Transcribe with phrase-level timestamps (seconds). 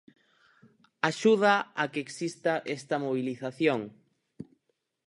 [1.09, 3.81] Axuda a que exista esta mobilización.